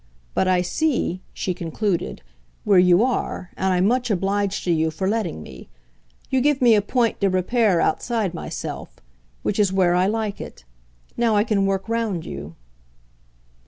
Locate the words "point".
6.81-7.19